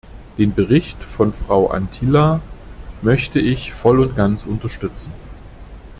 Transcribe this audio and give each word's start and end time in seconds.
Den 0.39 0.55
Bericht 0.55 1.03
von 1.03 1.31
Frau 1.31 1.67
Anttila 1.69 2.41
möchte 3.03 3.39
ich 3.39 3.71
voll 3.71 3.99
und 3.99 4.15
ganz 4.15 4.43
unterstützen! 4.47 5.13